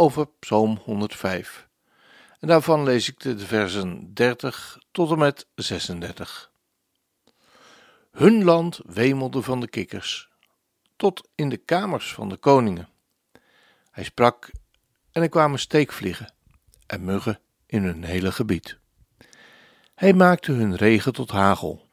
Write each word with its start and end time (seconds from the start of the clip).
over 0.00 0.28
Psalm 0.38 0.78
105. 0.84 1.68
En 2.40 2.48
daarvan 2.48 2.82
lees 2.82 3.08
ik 3.08 3.20
de 3.20 3.38
versen 3.38 4.14
30 4.14 4.78
tot 4.90 5.10
en 5.10 5.18
met 5.18 5.46
36. 5.54 6.50
Hun 8.10 8.44
land 8.44 8.80
wemelde 8.84 9.42
van 9.42 9.60
de 9.60 9.68
kikkers, 9.68 10.28
tot 10.96 11.28
in 11.34 11.48
de 11.48 11.56
kamers 11.56 12.14
van 12.14 12.28
de 12.28 12.36
koningen. 12.36 12.88
Hij 13.90 14.04
sprak 14.04 14.50
en 15.12 15.22
er 15.22 15.28
kwamen 15.28 15.58
steekvliegen 15.58 16.32
en 16.86 17.04
muggen 17.04 17.40
in 17.66 17.82
hun 17.82 18.04
hele 18.04 18.32
gebied. 18.32 18.78
Hij 19.94 20.12
maakte 20.12 20.52
hun 20.52 20.76
regen 20.76 21.12
tot 21.12 21.30
hagel, 21.30 21.88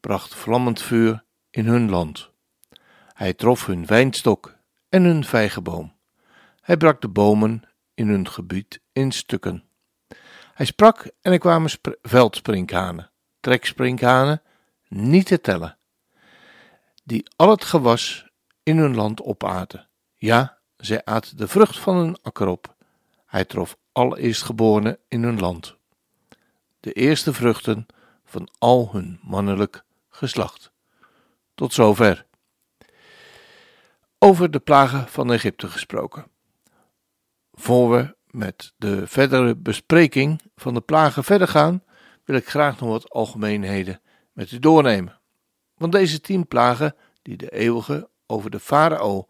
bracht 0.00 0.34
vlammend 0.34 0.82
vuur 0.82 1.24
in 1.50 1.66
hun 1.66 1.90
land. 1.90 2.30
Hij 3.12 3.34
trof 3.34 3.66
hun 3.66 3.86
wijnstok 3.86 4.56
en 4.88 5.04
hun 5.04 5.24
vijgenboom. 5.24 5.98
Hij 6.60 6.76
brak 6.76 7.00
de 7.00 7.08
bomen 7.08 7.62
in 7.94 8.08
hun 8.08 8.28
gebied 8.28 8.80
in 8.92 9.12
stukken. 9.12 9.64
Hij 10.54 10.66
sprak 10.66 11.10
en 11.20 11.32
er 11.32 11.38
kwamen 11.38 11.70
veldsprinkhanen, 12.02 13.10
treksprinkhanen, 13.40 14.42
niet 14.88 15.26
te 15.26 15.40
tellen, 15.40 15.78
die 17.04 17.30
al 17.36 17.50
het 17.50 17.64
gewas 17.64 18.30
in 18.62 18.78
hun 18.78 18.94
land 18.94 19.22
opaten. 19.22 19.88
Ja, 20.14 20.58
zij 20.76 21.04
aten 21.04 21.36
de 21.36 21.48
vrucht 21.48 21.78
van 21.78 21.96
hun 21.96 22.18
akker 22.22 22.46
op. 22.46 22.74
Hij 23.26 23.44
trof 23.44 23.76
alle 23.92 24.18
eerstgeborenen 24.18 24.98
in 25.08 25.22
hun 25.22 25.38
land. 25.38 25.76
De 26.80 26.92
eerste 26.92 27.32
vruchten 27.32 27.86
van 28.24 28.48
al 28.58 28.88
hun 28.92 29.20
mannelijk 29.22 29.84
geslacht. 30.08 30.72
Tot 31.54 31.72
zover. 31.72 32.26
Over 34.18 34.50
de 34.50 34.58
plagen 34.58 35.08
van 35.08 35.32
Egypte 35.32 35.68
gesproken. 35.68 36.26
Voor 37.60 37.90
we 37.90 38.16
met 38.26 38.72
de 38.76 39.06
verdere 39.06 39.56
bespreking 39.56 40.40
van 40.56 40.74
de 40.74 40.80
plagen 40.80 41.24
verder 41.24 41.48
gaan, 41.48 41.84
wil 42.24 42.36
ik 42.36 42.48
graag 42.48 42.80
nog 42.80 42.88
wat 42.88 43.10
algemeenheden 43.10 44.00
met 44.32 44.50
u 44.50 44.58
doornemen. 44.58 45.20
Want 45.76 45.92
deze 45.92 46.20
tien 46.20 46.46
plagen 46.46 46.94
die 47.22 47.36
de 47.36 47.50
eeuwige 47.50 48.10
over 48.26 48.50
de 48.50 48.60
farao 48.60 49.26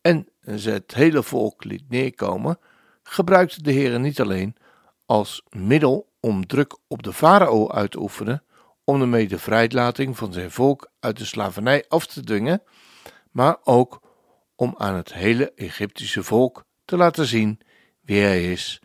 en 0.00 0.28
het 0.40 0.94
hele 0.94 1.22
volk 1.22 1.64
liet 1.64 1.88
neerkomen, 1.88 2.58
gebruikte 3.02 3.62
de 3.62 3.72
Heer 3.72 4.00
niet 4.00 4.20
alleen 4.20 4.56
als 5.06 5.42
middel 5.48 6.12
om 6.20 6.46
druk 6.46 6.78
op 6.88 7.02
de 7.02 7.12
farao 7.12 7.70
uit 7.70 7.90
te 7.90 8.00
oefenen, 8.00 8.44
om 8.84 9.00
ermee 9.00 9.28
de 9.28 9.38
vrijlating 9.38 10.16
van 10.16 10.32
zijn 10.32 10.50
volk 10.50 10.90
uit 11.00 11.18
de 11.18 11.24
slavernij 11.24 11.84
af 11.88 12.06
te 12.06 12.22
dwingen, 12.22 12.62
maar 13.30 13.56
ook 13.62 14.00
om 14.56 14.74
aan 14.78 14.94
het 14.94 15.12
hele 15.12 15.52
Egyptische 15.54 16.22
volk 16.22 16.64
te 16.84 16.96
laten 16.96 17.26
zien 17.26 17.60
wie 18.04 18.22
hij 18.22 18.52
is 18.52 18.80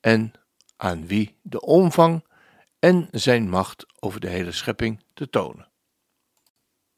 en 0.00 0.32
aan 0.76 1.06
wie 1.06 1.38
de 1.42 1.60
omvang 1.60 2.24
en 2.78 3.08
zijn 3.10 3.48
macht 3.48 3.86
over 4.00 4.20
de 4.20 4.28
hele 4.28 4.52
schepping 4.52 5.04
te 5.14 5.30
tonen. 5.30 5.70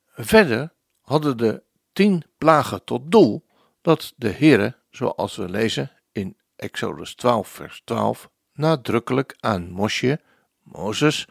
Verder 0.07 0.73
hadden 1.01 1.37
de 1.37 1.63
tien 1.93 2.25
plagen 2.39 2.85
tot 2.85 3.11
doel 3.11 3.47
dat 3.81 4.13
de 4.17 4.31
Heere, 4.31 4.77
zoals 4.91 5.37
we 5.37 5.49
lezen 5.49 5.93
in 6.13 6.37
Exodus 6.57 7.15
12 7.15 7.49
vers 7.49 7.83
12, 7.85 8.31
nadrukkelijk 8.53 9.37
aan 9.41 9.71
Mosje, 9.71 10.21
Mozes, 10.63 11.29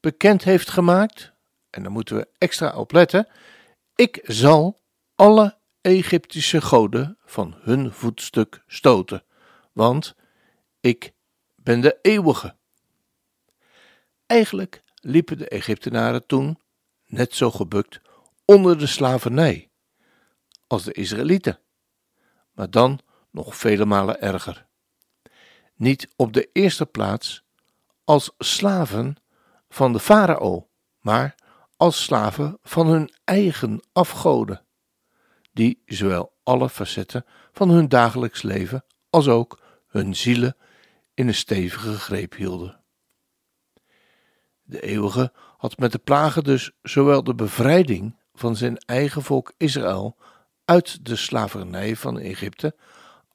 bekend 0.00 0.44
heeft 0.44 0.70
gemaakt, 0.70 1.32
en 1.70 1.82
daar 1.82 1.92
moeten 1.92 2.16
we 2.16 2.28
extra 2.38 2.76
op 2.76 2.92
letten, 2.92 3.28
ik 3.94 4.20
zal 4.22 4.80
alle 5.14 5.58
Egyptische 5.80 6.60
goden 6.60 7.18
van 7.24 7.54
hun 7.60 7.92
voetstuk 7.92 8.62
stoten, 8.66 9.24
want 9.76 10.14
ik 10.80 11.12
ben 11.54 11.80
de 11.80 11.98
eeuwige. 12.02 12.56
Eigenlijk 14.26 14.82
liepen 14.94 15.38
de 15.38 15.48
Egyptenaren 15.48 16.26
toen, 16.26 16.58
net 17.06 17.34
zo 17.34 17.50
gebukt, 17.50 18.00
onder 18.44 18.78
de 18.78 18.86
slavernij 18.86 19.70
als 20.66 20.84
de 20.84 20.92
Israëlieten, 20.92 21.60
maar 22.52 22.70
dan 22.70 23.00
nog 23.30 23.56
vele 23.56 23.84
malen 23.84 24.20
erger. 24.20 24.66
Niet 25.74 26.08
op 26.16 26.32
de 26.32 26.50
eerste 26.52 26.86
plaats 26.86 27.44
als 28.04 28.32
slaven 28.38 29.16
van 29.68 29.92
de 29.92 30.00
farao, 30.00 30.68
maar 31.00 31.34
als 31.76 32.02
slaven 32.02 32.58
van 32.62 32.86
hun 32.86 33.12
eigen 33.24 33.80
afgoden, 33.92 34.66
die 35.52 35.82
zowel 35.86 36.36
alle 36.42 36.68
facetten 36.68 37.24
van 37.52 37.68
hun 37.68 37.88
dagelijks 37.88 38.42
leven 38.42 38.84
als 39.10 39.28
ook 39.28 39.64
hun 39.96 40.16
zielen 40.16 40.56
in 41.14 41.28
een 41.28 41.34
stevige 41.34 41.92
greep 41.92 42.34
hielden. 42.34 42.80
De 44.62 44.80
eeuwige 44.80 45.32
had 45.56 45.78
met 45.78 45.92
de 45.92 45.98
plagen 45.98 46.44
dus 46.44 46.70
zowel 46.82 47.24
de 47.24 47.34
bevrijding 47.34 48.16
van 48.34 48.56
zijn 48.56 48.78
eigen 48.78 49.22
volk 49.22 49.52
Israël 49.56 50.16
uit 50.64 51.04
de 51.04 51.16
slavernij 51.16 51.96
van 51.96 52.18
Egypte, 52.18 52.74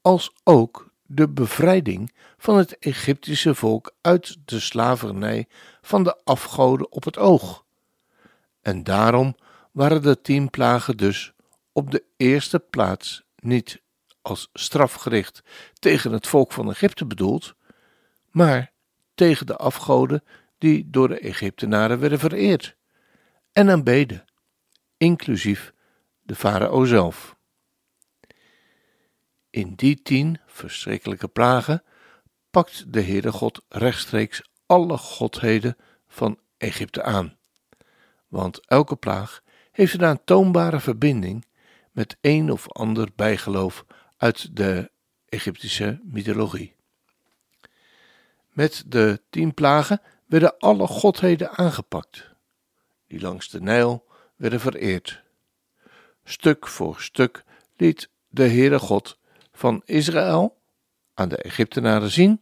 als 0.01 0.33
ook 0.43 0.91
de 1.01 1.29
bevrijding 1.29 2.13
van 2.37 2.57
het 2.57 2.77
Egyptische 2.79 3.55
volk 3.55 3.93
uit 4.01 4.37
de 4.45 4.59
slavernij 4.59 5.47
van 5.81 6.03
de 6.03 6.17
afgoden 6.23 6.91
op 6.91 7.03
het 7.03 7.17
oog. 7.17 7.65
En 8.61 8.83
daarom 8.83 9.35
waren 9.71 10.01
de 10.01 10.21
tien 10.21 10.49
plagen 10.49 10.97
dus 10.97 11.33
op 11.71 11.91
de 11.91 12.03
eerste 12.17 12.59
plaats 12.59 13.23
niet 13.35 13.81
als 14.21 14.49
strafgericht 14.53 15.41
tegen 15.79 16.11
het 16.11 16.27
volk 16.27 16.51
van 16.51 16.69
Egypte 16.69 17.05
bedoeld, 17.05 17.55
maar 18.31 18.71
tegen 19.15 19.45
de 19.45 19.55
afgoden 19.55 20.23
die 20.57 20.89
door 20.89 21.07
de 21.07 21.19
Egyptenaren 21.19 21.99
werden 21.99 22.19
vereerd 22.19 22.75
en 23.51 23.69
aanbeden, 23.69 24.25
inclusief 24.97 25.73
de 26.21 26.35
farao 26.35 26.85
zelf. 26.85 27.35
In 29.49 29.73
die 29.75 30.01
tien 30.01 30.39
verschrikkelijke 30.45 31.27
plagen 31.27 31.83
pakt 32.49 32.93
de 32.93 33.01
Heere 33.01 33.31
God 33.31 33.61
rechtstreeks 33.69 34.41
alle 34.65 34.97
godheden 34.97 35.77
van 36.07 36.39
Egypte 36.57 37.03
aan, 37.03 37.37
want 38.27 38.67
elke 38.67 38.95
plaag 38.95 39.41
heeft 39.71 39.93
een 39.93 40.05
aantoonbare 40.05 40.79
verbinding 40.79 41.45
met 41.91 42.17
een 42.21 42.51
of 42.51 42.69
ander 42.69 43.09
bijgeloof 43.15 43.85
uit 44.21 44.55
de 44.55 44.91
Egyptische 45.29 45.99
mythologie. 46.03 46.75
Met 48.49 48.83
de 48.87 49.21
tien 49.29 49.53
plagen 49.53 50.01
werden 50.25 50.57
alle 50.57 50.87
godheden 50.87 51.57
aangepakt, 51.57 52.29
die 53.07 53.21
langs 53.21 53.49
de 53.49 53.61
Nijl 53.61 54.05
werden 54.35 54.59
vereerd. 54.59 55.23
Stuk 56.23 56.67
voor 56.67 57.01
stuk 57.01 57.43
liet 57.77 58.09
de 58.27 58.47
Heere 58.47 58.79
God 58.79 59.17
van 59.51 59.81
Israël 59.85 60.57
aan 61.13 61.29
de 61.29 61.37
Egyptenaren 61.37 62.11
zien 62.11 62.41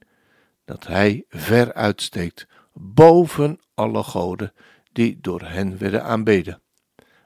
dat 0.66 0.88
hij 0.88 1.26
ver 1.30 1.74
uitsteekt 1.74 2.48
boven 2.74 3.60
alle 3.74 4.04
goden 4.04 4.54
die 4.92 5.18
door 5.22 5.42
hen 5.42 5.78
werden 5.78 6.04
aanbeden, 6.04 6.62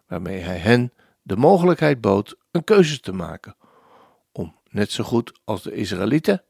waarmee 0.07 0.39
hij 0.39 0.57
hen 0.57 0.93
de 1.21 1.35
mogelijkheid 1.35 2.01
bood 2.01 2.35
een 2.51 2.63
keuze 2.63 2.99
te 2.99 3.13
maken 3.13 3.55
net 4.73 4.91
zo 4.91 5.03
goed 5.03 5.39
als 5.43 5.63
de 5.63 5.73
Israëlieten 5.73 6.43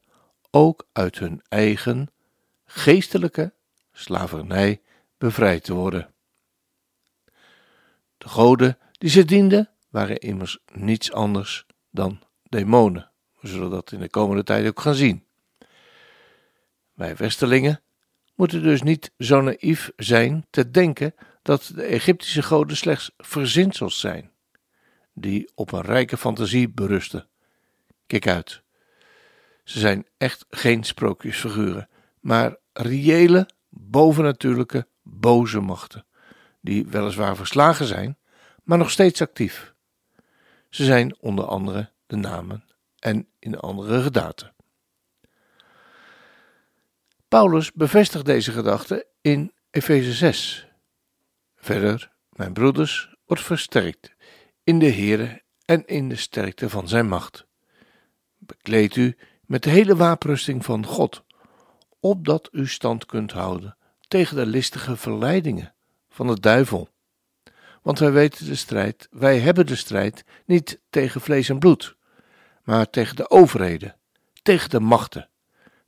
ook 0.50 0.86
uit 0.92 1.18
hun 1.18 1.42
eigen 1.48 2.10
geestelijke 2.64 3.52
slavernij 3.92 4.80
bevrijd 5.18 5.64
te 5.64 5.74
worden. 5.74 6.14
De 8.18 8.28
goden 8.28 8.78
die 8.92 9.10
ze 9.10 9.24
dienden 9.24 9.70
waren 9.88 10.18
immers 10.18 10.58
niets 10.72 11.12
anders 11.12 11.66
dan 11.90 12.20
demonen. 12.42 13.10
We 13.40 13.48
zullen 13.48 13.70
dat 13.70 13.92
in 13.92 14.00
de 14.00 14.10
komende 14.10 14.42
tijd 14.42 14.66
ook 14.66 14.80
gaan 14.80 14.94
zien. 14.94 15.24
Wij 16.92 17.16
Westerlingen 17.16 17.82
moeten 18.34 18.62
dus 18.62 18.82
niet 18.82 19.12
zo 19.18 19.40
naïef 19.40 19.92
zijn 19.96 20.46
te 20.50 20.70
denken 20.70 21.14
dat 21.42 21.72
de 21.74 21.82
Egyptische 21.82 22.42
goden 22.42 22.76
slechts 22.76 23.10
verzinsels 23.16 24.00
zijn, 24.00 24.30
die 25.12 25.52
op 25.54 25.72
een 25.72 25.80
rijke 25.80 26.16
fantasie 26.16 26.68
berusten. 26.68 27.28
Kijk 28.06 28.26
uit. 28.26 28.62
Ze 29.64 29.78
zijn 29.78 30.06
echt 30.16 30.46
geen 30.50 30.84
sprookjesfiguren, 30.84 31.88
maar 32.20 32.56
reële, 32.72 33.48
bovennatuurlijke, 33.68 34.86
boze 35.02 35.60
machten, 35.60 36.06
die 36.60 36.86
weliswaar 36.86 37.36
verslagen 37.36 37.86
zijn, 37.86 38.18
maar 38.62 38.78
nog 38.78 38.90
steeds 38.90 39.22
actief. 39.22 39.74
Ze 40.70 40.84
zijn 40.84 41.20
onder 41.20 41.44
andere 41.44 41.90
de 42.06 42.16
namen 42.16 42.64
en 42.98 43.28
in 43.38 43.58
andere 43.58 44.02
gedaten. 44.02 44.54
Paulus 47.28 47.72
bevestigt 47.72 48.24
deze 48.24 48.52
gedachte 48.52 49.06
in 49.20 49.52
Efeze 49.70 50.12
6. 50.12 50.68
Verder, 51.56 52.12
mijn 52.28 52.52
broeders, 52.52 53.14
wordt 53.26 53.42
versterkt 53.42 54.14
in 54.64 54.78
de 54.78 54.92
Here 54.92 55.42
en 55.64 55.86
in 55.86 56.08
de 56.08 56.16
sterkte 56.16 56.70
van 56.70 56.88
zijn 56.88 57.08
macht. 57.08 57.46
Bekleed 58.46 58.96
u 58.96 59.16
met 59.46 59.62
de 59.62 59.70
hele 59.70 59.96
wapenrusting 59.96 60.64
van 60.64 60.86
God, 60.86 61.24
opdat 62.00 62.48
u 62.52 62.68
stand 62.68 63.06
kunt 63.06 63.32
houden 63.32 63.76
tegen 64.08 64.36
de 64.36 64.46
listige 64.46 64.96
verleidingen 64.96 65.74
van 66.08 66.26
de 66.26 66.40
duivel. 66.40 66.88
Want 67.82 67.98
wij 67.98 68.12
weten 68.12 68.46
de 68.46 68.54
strijd, 68.54 69.08
wij 69.10 69.38
hebben 69.38 69.66
de 69.66 69.76
strijd 69.76 70.24
niet 70.46 70.80
tegen 70.90 71.20
vlees 71.20 71.48
en 71.48 71.58
bloed, 71.58 71.96
maar 72.62 72.90
tegen 72.90 73.16
de 73.16 73.30
overheden, 73.30 73.96
tegen 74.42 74.70
de 74.70 74.80
machten, 74.80 75.28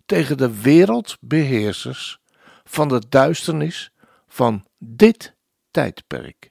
tegen 0.06 0.36
de 0.36 0.60
wereldbeheersers 0.60 2.20
van 2.64 2.88
de 2.88 3.02
duisternis 3.08 3.90
van 4.28 4.66
dit 4.78 5.34
tijdperk, 5.70 6.50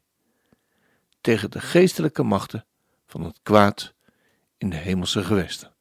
tegen 1.22 1.52
de 1.52 1.62
geestelijke 1.62 2.24
machten 2.24 2.66
van 3.08 3.24
het 3.24 3.40
kwaad 3.44 3.94
in 4.58 4.70
de 4.70 4.76
hemelse 4.76 5.24
gewesten. 5.24 5.75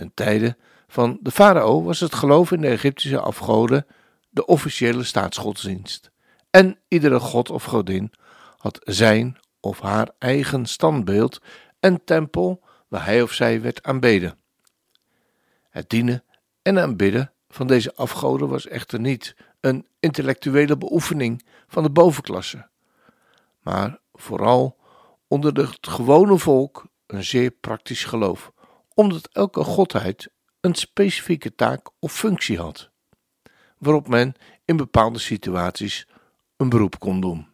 Ten 0.00 0.14
tijde 0.14 0.56
van 0.88 1.18
de 1.20 1.30
farao 1.30 1.82
was 1.82 2.00
het 2.00 2.14
geloof 2.14 2.52
in 2.52 2.60
de 2.60 2.68
Egyptische 2.68 3.20
afgoden 3.20 3.86
de 4.30 4.46
officiële 4.46 5.04
staatsgodsdienst. 5.04 6.10
En 6.50 6.78
iedere 6.88 7.20
god 7.20 7.50
of 7.50 7.64
godin 7.64 8.12
had 8.56 8.78
zijn 8.82 9.38
of 9.60 9.80
haar 9.80 10.10
eigen 10.18 10.66
standbeeld 10.66 11.40
en 11.80 12.04
tempel 12.04 12.62
waar 12.88 13.04
hij 13.04 13.22
of 13.22 13.32
zij 13.32 13.60
werd 13.60 13.82
aanbeden. 13.82 14.38
Het 15.70 15.90
dienen 15.90 16.24
en 16.62 16.78
aanbidden 16.78 17.32
van 17.48 17.66
deze 17.66 17.94
afgoden 17.94 18.48
was 18.48 18.66
echter 18.66 19.00
niet 19.00 19.36
een 19.60 19.86
intellectuele 19.98 20.76
beoefening 20.78 21.46
van 21.68 21.82
de 21.82 21.90
bovenklasse, 21.90 22.68
maar 23.62 23.98
vooral 24.12 24.76
onder 25.28 25.56
het 25.56 25.88
gewone 25.88 26.38
volk 26.38 26.86
een 27.06 27.24
zeer 27.24 27.50
praktisch 27.50 28.04
geloof, 28.04 28.52
omdat 28.94 29.28
elke 29.32 29.64
godheid 29.64 30.30
een 30.60 30.74
specifieke 30.74 31.54
taak 31.54 31.90
of 31.98 32.12
functie 32.12 32.58
had, 32.58 32.90
waarop 33.78 34.08
men 34.08 34.34
in 34.64 34.76
bepaalde 34.76 35.18
situaties 35.18 36.06
een 36.56 36.68
beroep 36.68 36.98
kon 36.98 37.20
doen. 37.20 37.48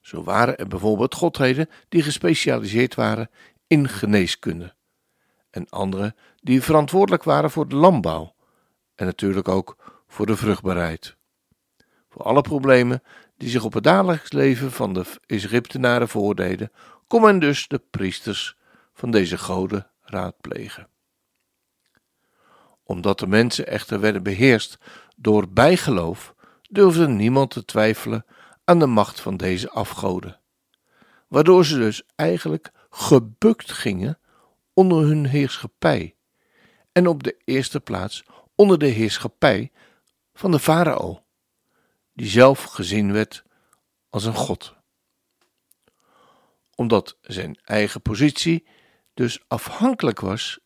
Zo 0.00 0.22
waren 0.22 0.56
er 0.56 0.68
bijvoorbeeld 0.68 1.14
godheden 1.14 1.70
die 1.88 2.02
gespecialiseerd 2.02 2.94
waren 2.94 3.30
in 3.66 3.88
geneeskunde, 3.88 4.74
en 5.50 5.68
andere 5.68 6.14
die 6.42 6.62
verantwoordelijk 6.62 7.22
waren 7.22 7.50
voor 7.50 7.68
de 7.68 7.76
landbouw 7.76 8.34
en 8.94 9.06
natuurlijk 9.06 9.48
ook 9.48 10.02
voor 10.08 10.26
de 10.26 10.36
vruchtbaarheid. 10.36 11.16
Voor 12.08 12.22
alle 12.22 12.40
problemen 12.40 13.02
die 13.36 13.48
zich 13.48 13.64
op 13.64 13.72
het 13.72 13.84
dagelijks 13.84 14.32
leven 14.32 14.72
van 14.72 14.92
de 14.92 15.04
Egyptenaren 15.26 16.08
voordeden, 16.08 16.72
kon 17.06 17.22
men 17.22 17.38
dus 17.38 17.68
de 17.68 17.82
priesters 17.90 18.55
van 18.96 19.10
deze 19.10 19.38
goden 19.38 19.90
raadplegen. 20.00 20.88
Omdat 22.82 23.18
de 23.18 23.26
mensen 23.26 23.66
echter 23.66 24.00
werden 24.00 24.22
beheerst 24.22 24.78
door 25.16 25.48
bijgeloof, 25.48 26.34
durfde 26.62 27.08
niemand 27.08 27.50
te 27.50 27.64
twijfelen 27.64 28.26
aan 28.64 28.78
de 28.78 28.86
macht 28.86 29.20
van 29.20 29.36
deze 29.36 29.70
afgoden, 29.70 30.40
waardoor 31.28 31.64
ze 31.64 31.78
dus 31.78 32.02
eigenlijk 32.14 32.70
gebukt 32.90 33.72
gingen 33.72 34.18
onder 34.72 35.06
hun 35.06 35.26
heerschappij 35.26 36.16
en 36.92 37.06
op 37.06 37.22
de 37.22 37.36
eerste 37.44 37.80
plaats 37.80 38.24
onder 38.54 38.78
de 38.78 38.86
heerschappij 38.86 39.72
van 40.34 40.50
de 40.50 40.58
farao, 40.58 41.24
die 42.12 42.28
zelf 42.28 42.62
gezien 42.62 43.12
werd 43.12 43.44
als 44.10 44.24
een 44.24 44.34
god. 44.34 44.74
Omdat 46.74 47.18
zijn 47.20 47.58
eigen 47.64 48.02
positie 48.02 48.66
dus 49.16 49.40
afhankelijk 49.48 50.20
was 50.20 50.58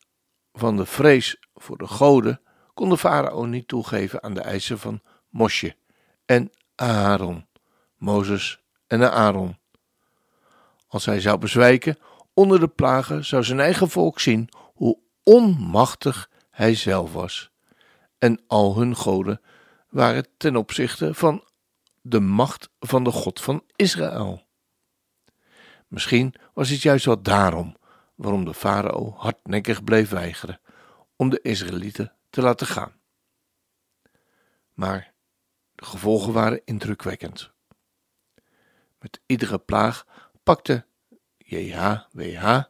van 0.53 0.77
de 0.77 0.85
vrees 0.85 1.37
voor 1.53 1.77
de 1.77 1.87
goden, 1.87 2.41
kon 2.73 2.89
de 2.89 2.97
farao 2.97 3.45
niet 3.45 3.67
toegeven 3.67 4.23
aan 4.23 4.33
de 4.33 4.41
eisen 4.41 4.79
van 4.79 5.01
Mosje 5.29 5.75
en 6.25 6.51
Aaron, 6.75 7.47
Mozes 7.95 8.61
en 8.87 9.11
Aaron. 9.11 9.57
Als 10.87 11.05
hij 11.05 11.21
zou 11.21 11.37
bezwijken 11.37 11.97
onder 12.33 12.59
de 12.59 12.67
plagen, 12.67 13.25
zou 13.25 13.43
zijn 13.43 13.59
eigen 13.59 13.89
volk 13.89 14.19
zien 14.19 14.49
hoe 14.73 14.99
onmachtig 15.23 16.29
hij 16.49 16.75
zelf 16.75 17.13
was. 17.13 17.51
En 18.17 18.41
al 18.47 18.77
hun 18.77 18.95
goden 18.95 19.41
waren 19.89 20.27
ten 20.37 20.55
opzichte 20.55 21.13
van 21.13 21.43
de 22.01 22.19
macht 22.19 22.69
van 22.79 23.03
de 23.03 23.11
God 23.11 23.41
van 23.41 23.63
Israël. 23.75 24.43
Misschien 25.87 26.33
was 26.53 26.69
het 26.69 26.81
juist 26.81 27.05
wel 27.05 27.21
daarom 27.21 27.79
waarom 28.21 28.45
de 28.45 28.53
farao 28.53 29.13
hardnekkig 29.17 29.83
bleef 29.83 30.09
weigeren 30.09 30.61
om 31.15 31.29
de 31.29 31.41
Israëlieten 31.41 32.13
te 32.29 32.41
laten 32.41 32.67
gaan. 32.67 32.93
Maar 34.73 35.13
de 35.75 35.85
gevolgen 35.85 36.33
waren 36.33 36.61
indrukwekkend. 36.65 37.51
Met 38.99 39.21
iedere 39.25 39.59
plaag 39.59 40.05
pakte 40.43 40.85
JHWH 41.37 42.63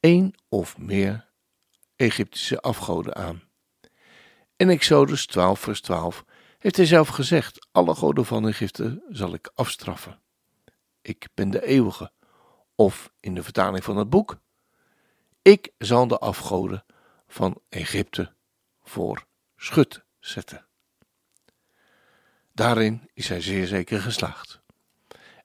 één 0.00 0.34
of 0.48 0.78
meer 0.78 1.28
Egyptische 1.96 2.60
afgoden 2.60 3.14
aan. 3.16 3.42
In 4.56 4.68
Exodus 4.70 5.26
12, 5.26 5.60
vers 5.60 5.80
12 5.80 6.24
heeft 6.58 6.76
hij 6.76 6.86
zelf 6.86 7.08
gezegd: 7.08 7.68
Alle 7.72 7.94
goden 7.94 8.24
van 8.24 8.48
Egypte 8.48 9.04
zal 9.08 9.34
ik 9.34 9.50
afstraffen. 9.54 10.20
Ik 11.00 11.28
ben 11.34 11.50
de 11.50 11.66
eeuwige. 11.66 12.12
Of 12.74 13.12
in 13.20 13.34
de 13.34 13.42
vertaling 13.42 13.84
van 13.84 13.96
het 13.96 14.10
boek: 14.10 14.40
Ik 15.48 15.72
zal 15.78 16.06
de 16.06 16.18
afgoden 16.18 16.84
van 17.28 17.60
Egypte 17.68 18.32
voor 18.82 19.26
schut 19.56 20.04
zetten. 20.18 20.66
Daarin 22.52 23.08
is 23.14 23.28
hij 23.28 23.40
zeer 23.40 23.66
zeker 23.66 24.00
geslaagd. 24.00 24.60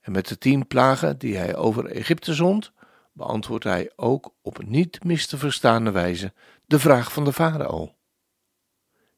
En 0.02 0.12
met 0.12 0.28
de 0.28 0.38
tien 0.38 0.68
plagen 0.68 1.18
die 1.18 1.38
hij 1.38 1.56
over 1.56 1.86
Egypte 1.86 2.34
zond, 2.34 2.72
beantwoordt 3.12 3.64
hij 3.64 3.92
ook 3.96 4.34
op 4.42 4.64
niet 4.64 5.04
mis 5.04 5.28
te 5.28 5.38
verstaande 5.38 5.92
wijze 5.92 6.34
de 6.66 6.80
vraag 6.80 7.14
van 7.14 7.24
de 7.24 7.34
farao. 7.34 7.96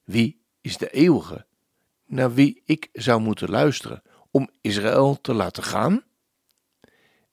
Wie 0.04 0.42
is 0.62 0.78
de 0.78 0.90
eeuwige, 0.90 1.46
naar 2.06 2.34
wie 2.34 2.62
ik 2.66 2.90
zou 2.94 3.22
moeten 3.22 3.50
luisteren 3.50 4.02
om 4.32 4.50
Israël 4.62 5.22
te 5.22 5.34
laten 5.34 5.64
gaan? 5.64 6.04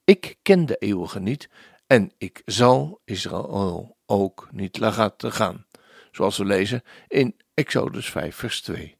Ik 0.04 0.36
ken 0.42 0.66
de 0.66 0.76
eeuwige 0.76 1.20
niet 1.20 1.48
en 1.92 2.12
ik 2.18 2.42
zal 2.44 3.00
Israël 3.04 3.96
ook 4.06 4.48
niet 4.52 4.78
laten 4.78 5.32
gaan, 5.32 5.66
zoals 6.12 6.36
we 6.36 6.44
lezen 6.44 6.82
in 7.08 7.36
Exodus 7.54 8.10
5, 8.10 8.36
vers 8.36 8.62
2. 8.62 8.96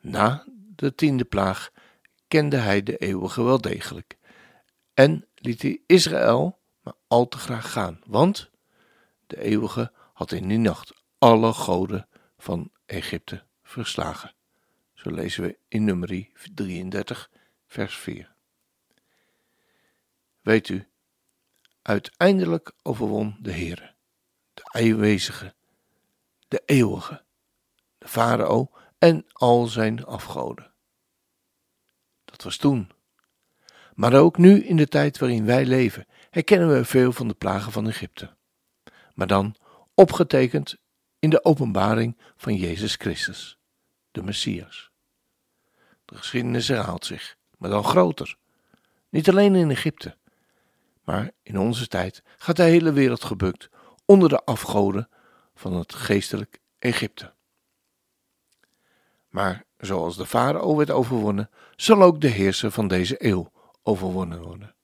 Na 0.00 0.44
de 0.76 0.94
tiende 0.94 1.24
plaag 1.24 1.70
kende 2.28 2.56
hij 2.56 2.82
de 2.82 2.96
eeuwige 2.96 3.42
wel 3.42 3.60
degelijk 3.60 4.16
en 4.94 5.26
liet 5.34 5.62
hij 5.62 5.80
Israël 5.86 6.58
maar 6.80 6.94
al 7.06 7.28
te 7.28 7.38
graag 7.38 7.72
gaan, 7.72 8.00
want 8.06 8.50
de 9.26 9.40
eeuwige 9.40 9.92
had 10.12 10.32
in 10.32 10.48
die 10.48 10.58
nacht 10.58 11.02
alle 11.18 11.52
goden 11.52 12.08
van 12.38 12.70
Egypte 12.86 13.44
verslagen. 13.62 14.34
Zo 14.94 15.10
lezen 15.10 15.42
we 15.42 15.58
in 15.68 15.84
nummer 15.84 16.28
33, 16.54 17.30
vers 17.66 17.96
4. 17.96 18.34
Weet 20.40 20.68
u, 20.68 20.88
uiteindelijk 21.84 22.72
overwon 22.82 23.36
de 23.40 23.52
Heere, 23.52 23.94
de 24.54 24.62
aanwezige, 24.64 25.54
de 26.48 26.62
eeuwige, 26.64 27.24
de 27.98 28.08
farao 28.08 28.70
en 28.98 29.24
al 29.32 29.66
zijn 29.66 30.04
afgoden. 30.04 30.72
Dat 32.24 32.42
was 32.42 32.56
toen. 32.56 32.90
Maar 33.94 34.14
ook 34.14 34.38
nu 34.38 34.64
in 34.64 34.76
de 34.76 34.88
tijd 34.88 35.18
waarin 35.18 35.44
wij 35.44 35.66
leven, 35.66 36.06
herkennen 36.30 36.72
we 36.72 36.84
veel 36.84 37.12
van 37.12 37.28
de 37.28 37.34
plagen 37.34 37.72
van 37.72 37.88
Egypte. 37.88 38.36
Maar 39.14 39.26
dan 39.26 39.56
opgetekend 39.94 40.76
in 41.18 41.30
de 41.30 41.44
openbaring 41.44 42.18
van 42.36 42.56
Jezus 42.56 42.94
Christus, 42.94 43.58
de 44.10 44.22
Messias. 44.22 44.90
De 46.04 46.16
geschiedenis 46.16 46.68
herhaalt 46.68 47.04
zich, 47.04 47.36
maar 47.58 47.70
dan 47.70 47.84
groter. 47.84 48.36
Niet 49.08 49.28
alleen 49.28 49.54
in 49.54 49.70
Egypte, 49.70 50.16
Maar 51.04 51.30
in 51.42 51.58
onze 51.58 51.86
tijd 51.86 52.22
gaat 52.36 52.56
de 52.56 52.62
hele 52.62 52.92
wereld 52.92 53.24
gebukt 53.24 53.68
onder 54.04 54.28
de 54.28 54.44
afgoden 54.44 55.08
van 55.54 55.72
het 55.72 55.94
geestelijk 55.94 56.60
Egypte. 56.78 57.32
Maar 59.28 59.64
zoals 59.78 60.16
de 60.16 60.26
farao 60.26 60.76
werd 60.76 60.90
overwonnen, 60.90 61.50
zal 61.76 62.02
ook 62.02 62.20
de 62.20 62.28
heerser 62.28 62.70
van 62.70 62.88
deze 62.88 63.24
eeuw 63.24 63.52
overwonnen 63.82 64.42
worden. 64.42 64.74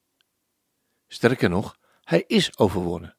Sterker 1.08 1.48
nog, 1.48 1.78
hij 2.04 2.24
is 2.26 2.58
overwonnen. 2.58 3.16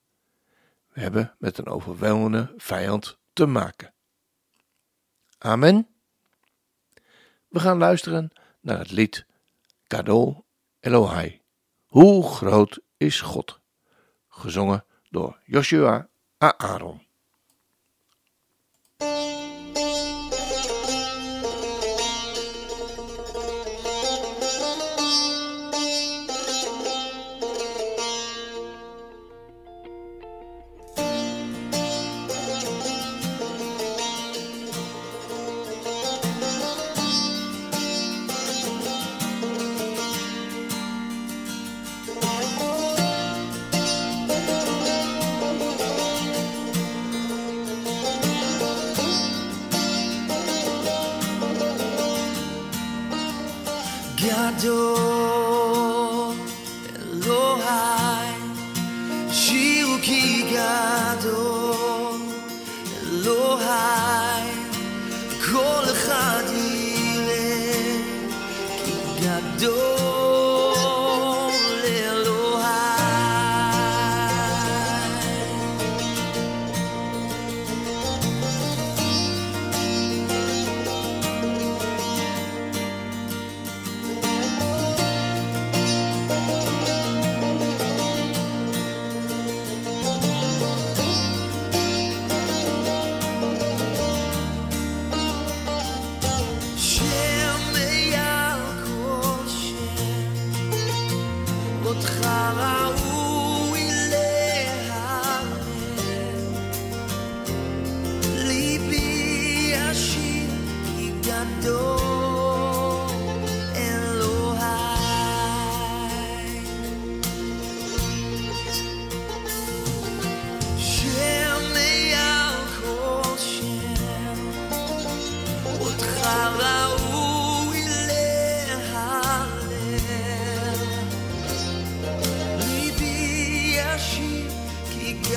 We 0.87 1.01
hebben 1.01 1.35
met 1.39 1.57
een 1.57 1.67
overweldigende 1.67 2.53
vijand 2.57 3.17
te 3.33 3.45
maken. 3.45 3.93
Amen. 5.37 5.87
We 7.47 7.59
gaan 7.59 7.77
luisteren 7.77 8.31
naar 8.59 8.77
het 8.77 8.91
lied 8.91 9.25
Kadol 9.87 10.45
Elohai. 10.79 11.40
Hoe 11.91 12.23
groot 12.23 12.79
is 12.97 13.21
God? 13.21 13.59
Gezongen 14.27 14.85
door 15.09 15.39
Joshua 15.45 16.09
Aaron. 16.37 17.01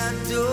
adore. 0.06 0.44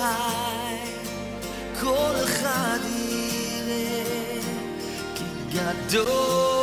אלוהי, 0.00 0.78
כל 1.80 2.24
אחד 2.24 2.78
יראה 3.08 4.40
כי 5.14 5.24
גדול, 5.52 5.96
גדול 6.02 6.59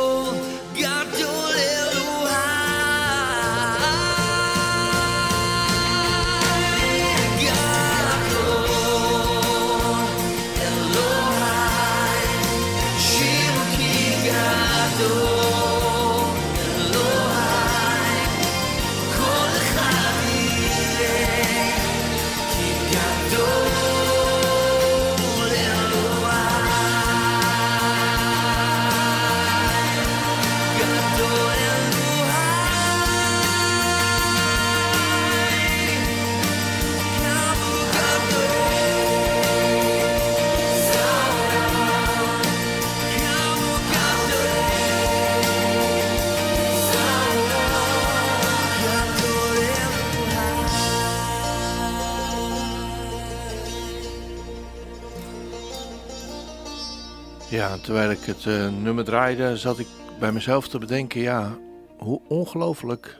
Ja, 57.49 57.77
terwijl 57.77 58.11
ik 58.11 58.21
het 58.21 58.45
eh, 58.45 58.69
nummer 58.69 59.03
draaide, 59.03 59.57
zat 59.57 59.79
ik 59.79 59.87
bij 60.19 60.31
mezelf 60.31 60.67
te 60.67 60.77
bedenken: 60.77 61.21
ja, 61.21 61.57
hoe 61.97 62.21
ongelooflijk 62.27 63.19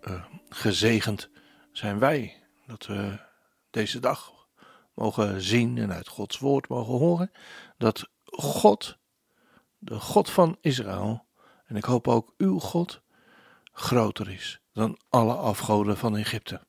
eh, 0.00 0.24
gezegend 0.48 1.30
zijn 1.72 1.98
wij 1.98 2.42
dat 2.66 2.86
we 2.86 3.18
deze 3.70 4.00
dag 4.00 4.32
mogen 4.94 5.42
zien 5.42 5.78
en 5.78 5.92
uit 5.92 6.08
Gods 6.08 6.38
woord 6.38 6.68
mogen 6.68 6.94
horen 6.94 7.30
dat 7.78 8.08
God, 8.24 8.98
de 9.78 10.00
God 10.00 10.30
van 10.30 10.56
Israël, 10.60 11.24
en 11.66 11.76
ik 11.76 11.84
hoop 11.84 12.08
ook 12.08 12.34
uw 12.36 12.58
God, 12.58 13.02
groter 13.72 14.30
is 14.30 14.60
dan 14.72 14.98
alle 15.08 15.34
afgoden 15.34 15.96
van 15.96 16.16
Egypte. 16.16 16.60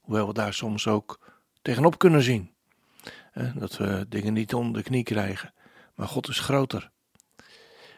Hoewel 0.00 0.26
we 0.26 0.32
daar 0.32 0.54
soms 0.54 0.86
ook 0.86 1.20
tegenop 1.62 1.98
kunnen 1.98 2.22
zien. 2.22 2.54
dat 3.54 3.76
we 3.76 4.06
dingen 4.08 4.32
niet 4.32 4.54
onder 4.54 4.82
de 4.82 4.88
knie 4.88 5.02
krijgen. 5.02 5.52
Maar 5.98 6.08
God 6.08 6.28
is 6.28 6.38
groter. 6.38 6.90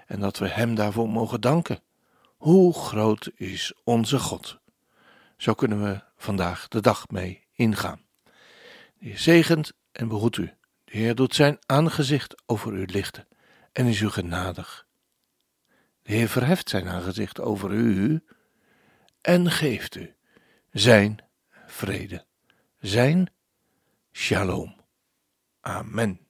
En 0.07 0.21
dat 0.21 0.38
we 0.38 0.49
Hem 0.49 0.75
daarvoor 0.75 1.09
mogen 1.09 1.40
danken. 1.40 1.83
Hoe 2.37 2.75
groot 2.75 3.30
is 3.35 3.73
onze 3.85 4.19
God? 4.19 4.59
Zo 5.37 5.54
kunnen 5.54 5.83
we 5.83 6.02
vandaag 6.16 6.69
de 6.69 6.80
dag 6.80 7.09
mee 7.09 7.47
ingaan. 7.52 8.00
De 8.99 9.07
Heer 9.07 9.19
zegent 9.19 9.73
en 9.92 10.09
behoedt 10.09 10.37
u. 10.37 10.54
De 10.85 10.97
Heer 10.97 11.14
doet 11.14 11.35
zijn 11.35 11.59
aangezicht 11.66 12.42
over 12.47 12.73
u 12.73 12.87
lichten 12.87 13.28
en 13.73 13.87
is 13.87 14.00
u 14.00 14.11
genadig. 14.11 14.87
De 16.02 16.12
Heer 16.12 16.28
verheft 16.28 16.69
zijn 16.69 16.88
aangezicht 16.88 17.40
over 17.40 17.71
u 17.71 18.25
en 19.21 19.50
geeft 19.50 19.95
u 19.95 20.14
zijn 20.71 21.25
vrede, 21.66 22.25
zijn 22.78 23.33
shalom. 24.12 24.76
Amen. 25.61 26.29